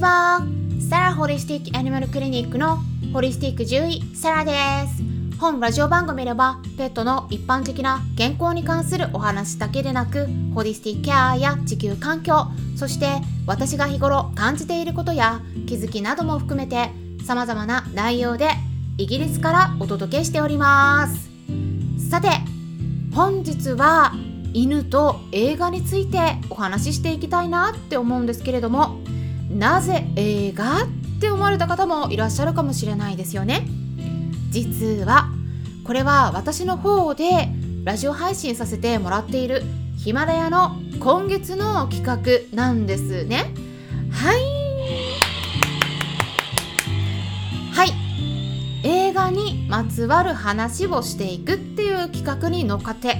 [0.00, 0.40] ちは。
[0.88, 2.78] サラホリスティックアニマルクリニックの
[3.12, 4.52] ホリスティック獣医サラで
[4.88, 5.02] す。
[5.38, 12.46] 本ラジオ番組ではペットの一般的な健康に関するお話だけでなくホリスティックケアや地球環境
[12.76, 13.06] そして
[13.46, 16.90] 私が日頃感じていることや気づきなども含めて
[17.24, 18.50] 様々な内容で
[18.98, 21.30] イギリスからお届けしております。
[22.10, 22.28] さて
[23.14, 24.12] 本日は
[24.52, 26.18] 犬と映画について
[26.50, 29.00] お話ししていきたいなって思うんですけれども
[29.50, 30.86] なぜ映画っ
[31.20, 33.66] て思われた方もいらっしゃるかもしれないですよね。
[34.50, 35.28] 実は
[35.84, 37.48] これは私の方で
[37.84, 39.62] ラジオ配信させてもらっている
[39.98, 43.52] ヒマラヤの今月の企画なんですね。
[44.10, 44.40] はい。
[47.72, 47.92] はい。
[48.82, 53.18] 映画にまつわる話をしていくっていう企画に乗っかって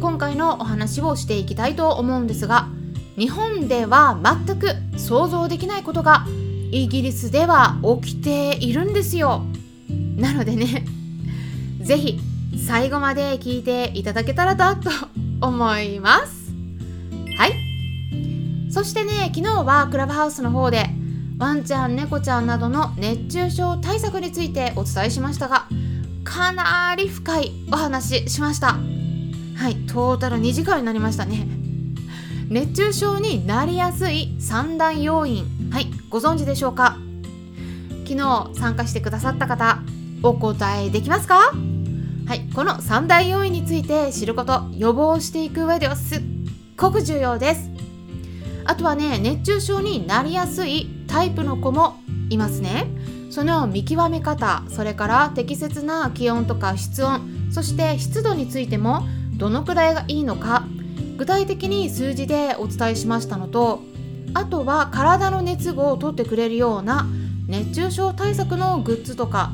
[0.00, 2.68] 今回のお話をしていきたいと思うんですが
[3.16, 6.24] 日本では全く想像できないことが
[6.70, 9.44] イギリスでは起きているんですよ。
[10.16, 10.84] なのでね
[11.82, 12.20] 是非
[12.66, 14.90] 最後まで聞いていただけたらなと
[15.40, 16.52] 思います。
[17.36, 17.52] はい。
[18.70, 20.90] そしてね昨日はクラブハウスの方で
[21.38, 25.66] ワンちゃん猫ちゃんなどの熱中症対策についてお伝えしましたが
[26.22, 28.78] かなり深いお話しました。
[29.56, 31.59] はいトータル2時間になりましたね。
[32.50, 35.44] 熱中症になりやすい三大要因。
[35.70, 36.96] はいご存知でしょうか？
[38.04, 39.78] 昨日参加してくださった方
[40.24, 41.52] お答えできますか？
[42.26, 46.22] はいこの三大要因について知ること予防していく上ではすっ
[46.76, 47.70] ごく重要です。
[48.64, 52.88] あとはね熱中症になりやすいタイプの子もいますね。
[53.30, 60.64] その見極め方それから適切な気温とか室温そして湿度についてもどのくらいがいいのか
[61.20, 63.82] 具体的に数字でお伝えしましたのと
[64.32, 67.06] あとは体の熱を取ってくれるような
[67.46, 69.52] 熱中症対策のグッズとか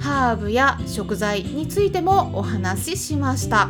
[0.00, 3.68] ハーブや食材についてもお話ししました。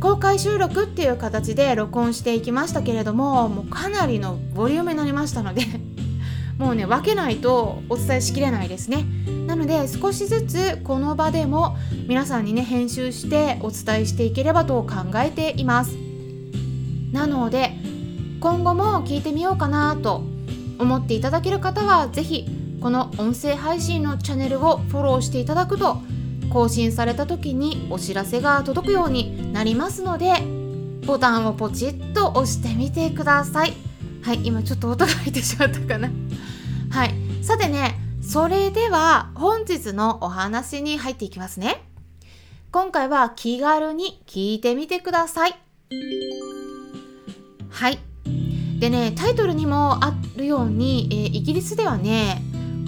[0.00, 5.62] 公開収録っていう形で録音していきましたけれどももうかなりのボリュームになりましたので
[6.58, 9.06] もうね分けないとお伝えしきれないですね。
[9.46, 11.76] なので少しずつこの場でも
[12.08, 16.01] 皆さんにね編集してお伝えしていければと考えています。
[17.12, 17.72] なので
[18.40, 20.22] 今後も聞いてみようかなと
[20.78, 22.46] 思っていただける方は是非
[22.80, 25.98] この音声配信のチャンネルをフォローしていただくと
[26.52, 30.34] 更新された時にお知らせが届くようになりますので
[31.06, 33.74] ボタンをポチッと押してみてください。
[34.22, 36.10] はい今ちょっと音が入ってしまったかな。
[36.90, 37.14] はい。
[37.42, 41.82] さてねそれでは本日のお話に入っていきますね。
[42.70, 45.54] 今回は気軽に聞いてみてください。
[47.72, 47.98] はい。
[48.78, 52.42] でねタイトルにもあるように、えー、イギリスではね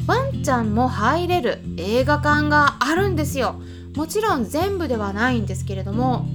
[0.06, 3.60] ワンちゃんも入れる映画館があるんですよ。
[3.96, 6.26] もちろん全部ではないんですけれども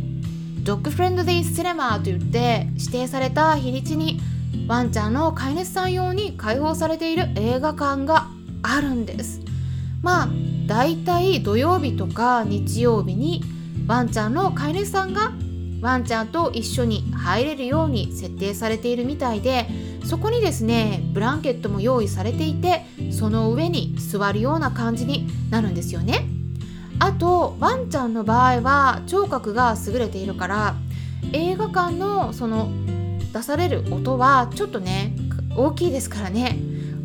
[0.64, 4.20] dog friendly cinema といって指定された日にちに
[4.68, 8.28] ワンちゃんの飼い主さん用に開放されている映画館が
[8.62, 9.42] あるんです。
[10.02, 10.30] まあ
[10.68, 13.44] だいたい土曜日とか日曜日に
[13.88, 15.34] ワンちゃんの飼い主さんが
[15.82, 19.68] ワンちゃんと一緒に入れるように設定されているみたいで
[20.04, 26.28] そこにですねブランケットも用意されていてその上に座るような感じになるんですよね。
[27.00, 30.76] あとワンちゃんの場合は聴覚が優れているから
[31.32, 32.70] 映画館のその
[33.34, 35.16] 出される音はちょっとね
[35.56, 36.58] 大きいですからね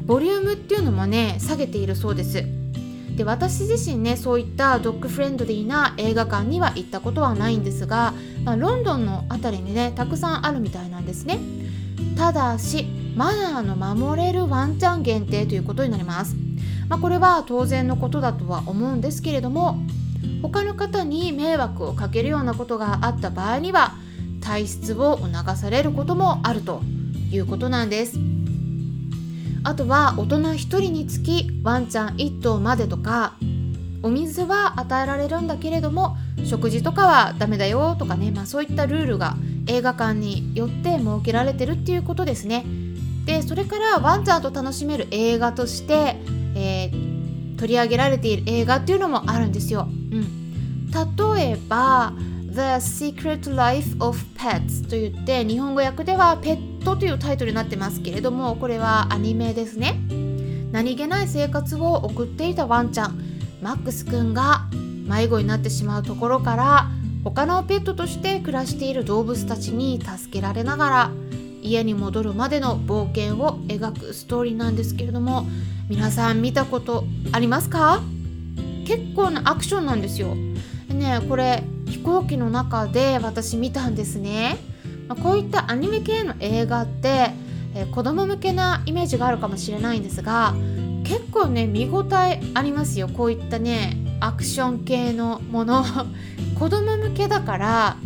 [0.04, 2.44] ボリュームっていうのもね下げているそうです。
[3.16, 8.12] で私自身ねそういったドッグフレンドリーな映画館には行ったことはないんですが、
[8.44, 11.38] まあ、ロンドンの辺りにねたくさんあるみたいなんですね。
[12.16, 12.86] ただし
[13.16, 16.34] マナーの守れるワンちゃん限定ということになります、
[16.88, 19.78] まあ、これは当然のことだとは思うんですけれども
[20.42, 23.94] 他の方に迷惑をかけるようなことがあった場合には
[24.40, 26.82] 退出を促されることもあると
[27.30, 28.33] いうことなんです。
[29.64, 33.34] あとは大人1人につきワンちゃん1頭までとか
[34.02, 39.34] お水は与えられるんだけれども食事とかはダメだよとかね、まあ、そういったルールが
[39.66, 42.66] 映画館によって設けられてるっていうことですね。
[43.24, 46.16] でそれからワンちゃんと楽しめる映画として、
[46.54, 52.12] えー、取り上げられている映画っていうのもあるんですよ、うん、例えば
[52.50, 59.98] The Secret Life of Pets といって日本語訳ではペットというタイトルになってますけれどもこれはアニメですね
[60.70, 63.18] 何気ない生活を送っていたワンちゃん
[63.62, 64.66] マックスくんが
[65.06, 66.88] 迷子になってしまうところから
[67.24, 71.10] 他のペットとして暮らしている動物たちに助けられながら
[71.62, 75.46] 家に戻るまでの冒険を描くストーリーなんですけれども
[75.88, 78.02] 皆さん見たことありますか？
[78.86, 80.34] 結構なアクションなんですよ。
[80.34, 84.58] ねこれ飛行機の中で私見たんですね。
[85.08, 87.30] まあ、こういったアニメ系の映画って、
[87.74, 90.54] えー、子供向けなイメージがあるかもしれないんですが
[91.04, 93.08] 結構ね見応えありますよ。
[93.08, 95.84] こういったねアクション系のもの。
[96.58, 97.96] 子供向けだから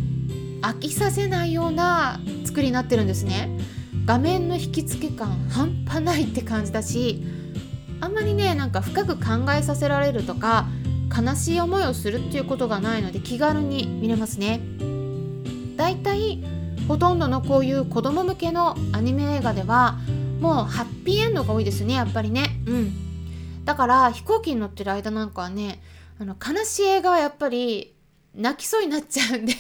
[0.63, 3.51] 飽きさせないような作りになってるんですね。
[4.05, 7.23] 画面の引き付け感半端ないって感じだし
[8.01, 10.67] あんまりねなんか深く考えさせられるとか
[11.15, 14.61] 悲しい思いをするっていうことがないので気軽に見れますね。
[15.77, 16.28] だいたい
[16.89, 19.99] ほとんどのこういう子供向けのアニメ映画では
[20.41, 22.61] もうハッピーエンドが多いですねやっぱりね。
[22.67, 23.65] うん。
[23.67, 25.83] だから飛行機に乗ってる間なんかはね
[26.19, 27.95] あの悲しい映画はやっぱり
[28.35, 29.53] 泣きそうになっちゃうんで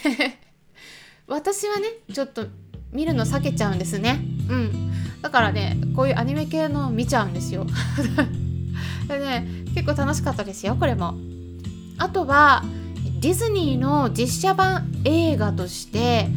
[1.28, 2.46] 私はねちょっと
[2.90, 4.20] 見るの避けちゃうんですね。
[4.48, 4.92] うん。
[5.20, 7.66] だからねこういうアニメ系の見ちゃうんですよ。
[9.06, 11.14] でね結構楽しかったですよこれも。
[11.98, 12.64] あとは
[13.20, 16.28] ディズニーの実写版映画として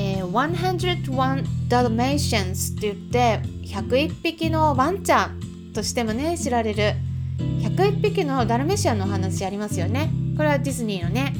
[0.00, 5.38] えー、101 Dalmatians って言って101匹のワンちゃん
[5.74, 6.94] としてもね知られる
[7.38, 10.10] 101匹のダルメシアンの話ありますよね。
[10.36, 11.34] これはディズニーのね、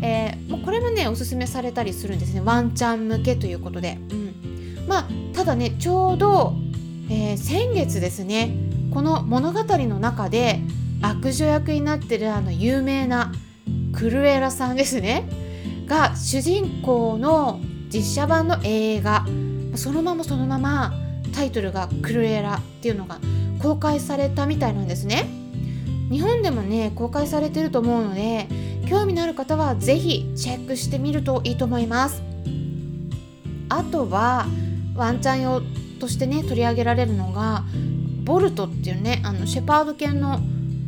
[0.00, 2.40] えー、これもねおすすめされたりするんですね。
[2.40, 6.54] ワンちゃん向けということで、うん、まあただねちょうど、
[7.10, 8.56] えー、先月ですね
[8.92, 10.60] この物語の中で
[11.02, 13.32] 悪女役になってるあの有名な
[13.92, 15.28] クルエラさんですね。
[15.86, 17.60] が主人公の
[17.94, 19.24] 実写版の映画。
[19.76, 20.92] そのままそのまま
[21.32, 23.18] タイトルが「クルエラ」っていうのが
[23.60, 25.28] 公開されたみたいなんですね。
[26.10, 28.48] 日本でもね公開されてると思うので
[28.88, 32.20] 興味のある方は是非チェックしてみるといいと思います。
[33.68, 34.46] あとは
[34.96, 35.62] ワンちゃん用
[36.00, 37.64] としてね取り上げられるのが
[38.24, 40.40] ボルトっていうねあのシェパード犬の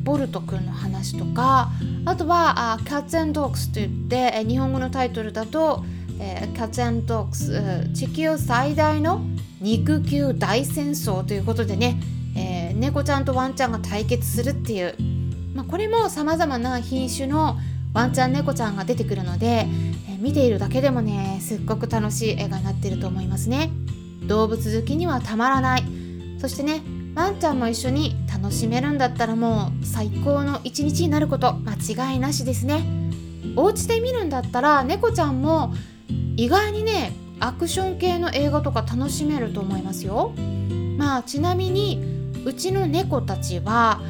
[0.02, 1.70] ボルトくんの話とか
[2.04, 5.84] あとはあ Cats and Dogs といって日本語のタイトルだと
[6.18, 9.20] えー、キャッツドッグス地球最大の
[9.60, 12.00] 肉球大戦争ということでね、
[12.36, 14.94] えー、猫ちゃんとワンちゃんが対決するっていう、
[15.54, 17.56] まあ、これもさまざまな品種の
[17.92, 19.66] ワンちゃん猫ちゃんが出てくるので、
[20.08, 23.70] えー、見ているだけでもねすっごく楽しい映画になってると思いますね。
[24.26, 25.84] 動物好きにはたまらない。
[26.38, 26.82] そしてね
[27.14, 32.84] ワンちゃんも一緒に楽しめるんだったらもう最高の一日になること間違いなしですね。
[33.56, 35.72] お家で見るんだったら猫ちゃんも
[36.36, 40.32] 意外にねアクション系の映画とか楽しめると思いますよ。
[40.96, 42.02] まあちなみに
[42.44, 44.00] うちの猫たちは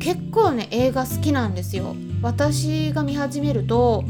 [0.00, 1.94] 結構ね映画好きなんですよ。
[2.22, 4.04] 私が見始めると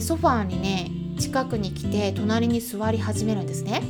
[0.00, 3.82] ソファーにね近くに来て隣に座り始めるんですね。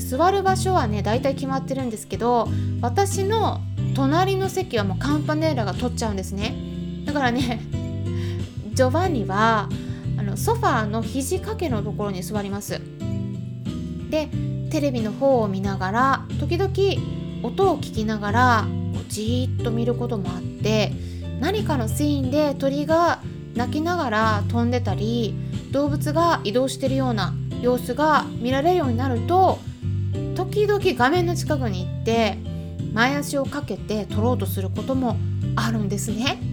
[0.00, 2.48] 座る場所はね大体決まってるんですけど
[2.80, 3.60] 私の
[3.94, 6.54] 隣の席はもうカンパネーラが取っちゃうんですね。
[7.04, 7.60] だからね
[8.72, 9.68] ジョバンニは
[10.22, 12.80] あのソファーの肘掛けのところに座ります
[14.08, 14.28] で
[14.70, 16.72] テレビの方を見ながら時々
[17.42, 18.66] 音を聞きながら
[19.08, 20.92] じーっと見ることもあって
[21.40, 23.20] 何かのシーンで鳥が
[23.56, 25.34] 鳴きながら飛んでたり
[25.72, 29.58] 動物が移動してるような様子が見られるようになると
[30.36, 32.38] 時々画面の近くに行って
[32.92, 35.16] 前足をかけて撮ろうとすることも
[35.56, 36.51] あるんですね。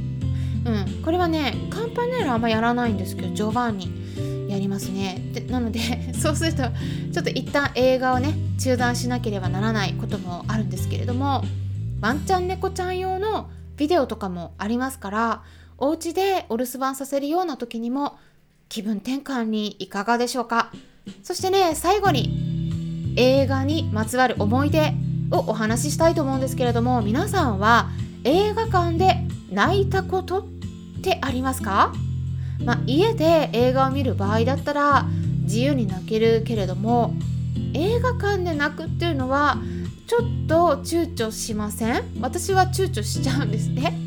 [0.66, 5.22] うん、これはねカンパネラあんまやらないんですけどジョバンニやりますね。
[5.34, 5.80] でなので
[6.18, 11.44] そうするとちょっと一旦映画をね中断しなければならないこともあるんですけれども
[12.02, 15.42] ワンちゃん猫ちゃん用のビデオとかもありますから
[15.78, 18.18] お家でお留守番させるような時にも
[18.68, 20.72] 気分転換にいかがでしょうか。
[21.24, 24.94] そしてね最後に映画にまつわる思い出
[25.32, 27.90] をお話ししたいと思うんですけれども皆さんは
[28.24, 30.48] 映画館で泣いたことっ
[31.02, 31.94] てありますか、
[32.64, 35.06] まあ、家で映画を見る場合だったら
[35.44, 37.14] 自由に泣けるけれども
[37.74, 39.58] 映画館で泣くっていうのは
[40.08, 42.04] ちょっと躊躇しません？
[42.20, 43.98] 私は躊躇しちゃうんですね、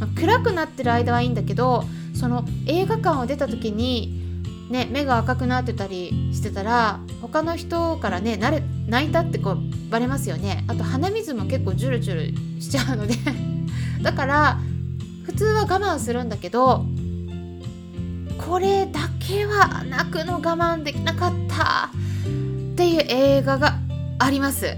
[0.00, 4.24] まあ、暗くなってる間はいいんだけどその映画館を出た時に
[4.70, 9.58] ね、目が赤くなってたりしてたら他の人からね泣いたってこう
[9.90, 10.64] バレますよね。
[10.66, 12.14] あと鼻水も結構ジュルジュ
[12.56, 13.14] ルしちゃうので。
[14.02, 14.58] だから
[15.26, 16.86] 普通は我慢するんだけど
[18.38, 23.78] これだけは泣くの我慢できなかったっていう映画が
[24.18, 24.76] あります。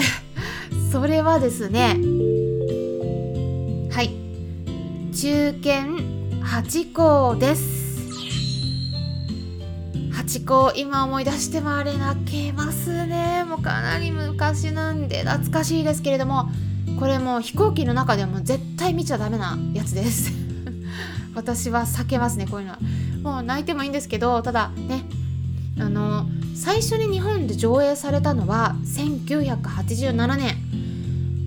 [0.90, 1.98] それはですね
[3.90, 4.14] はい。
[5.14, 7.86] 中堅八校です。
[10.26, 13.44] チコ今思い出してもあれ泣けますね。
[13.44, 16.50] もうかなり昔なんで懐かしいですけれども
[16.98, 20.32] これも飛行機の中でも絶対見ちゃダメなやつです。
[21.34, 22.72] 私は避けますねこういうの。
[22.72, 22.78] は
[23.22, 25.04] もう泣いてもいいんですけどただね
[25.78, 30.56] あの最初に日本で上映されたのは1987年。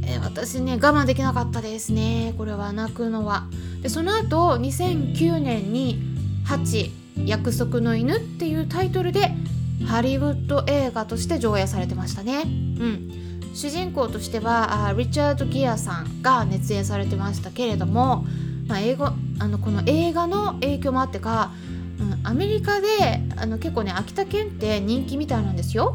[0.06, 2.34] え私ね我慢できなかったですね。
[2.38, 3.48] これは泣くのは。
[3.82, 6.00] でその後2009年に
[6.44, 6.92] 「ハチ
[7.26, 9.34] 約束の犬」っていうタイトルで
[9.86, 12.44] ハリウッド映画として上映されてましたね。
[12.44, 18.26] うん主人公としてはリチャード・ギアさんが熱演されてましたけれども、
[18.68, 21.52] まあ、英語あのこの映画の影響もあってか、
[22.00, 22.88] うん、アメリカで
[23.38, 25.94] あの結構ね秋田県って人気みたいなんですよ。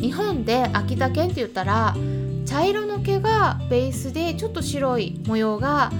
[0.00, 1.96] 日本で秋田県って言ったら
[2.44, 5.90] 茶色の毛がベースでちょっと白い模様が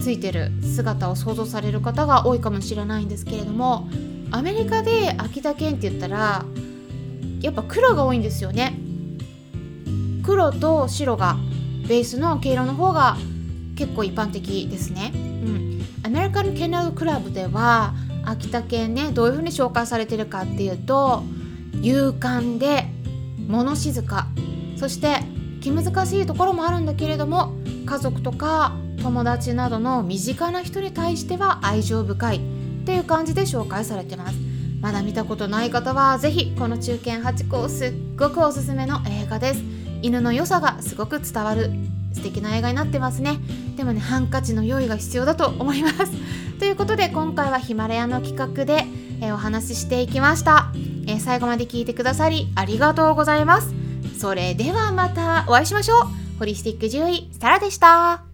[0.00, 3.88] ついてる姿を想像される方が多いかもしれないんですけれども
[4.30, 6.44] アメリカで秋田県って言ったら
[7.40, 8.75] やっぱ黒が多いんですよね。
[10.26, 11.36] 黒と白が
[11.88, 13.16] ベースの毛色の方が
[13.76, 15.12] 結構一般的ですね。
[15.14, 21.22] うん、アメリカンケナルクラブでは秋田県ねどういう風に紹介されてるかっていうと
[21.80, 22.88] 勇敢で
[23.46, 24.26] 物静か。
[24.76, 25.20] そして
[25.60, 27.54] 気難しいところもあるんだけれども
[27.86, 32.36] 家族とか友達などの身近な人に対しては愛情深い。
[32.38, 32.40] っ
[32.86, 34.36] ていう感じで紹介されてます。
[34.80, 39.85] まだ見たことない方は是非この中堅8個すっごくおすすめの映画です。
[40.02, 41.70] 犬の良さがすごく伝わる
[42.12, 43.38] 素敵な映画になってますね。
[43.76, 46.12] でもねハンカチの用意が必要だと思います。
[46.58, 48.86] ということで今回はヒマラヤの企画で、
[49.20, 50.70] えー、お話ししていきました、
[51.06, 53.74] えー、最後まで聞いてくださりありがとうございます。
[54.18, 56.38] それではまたお会いしましょう。
[56.38, 58.25] ホリスティック獣医サラでした。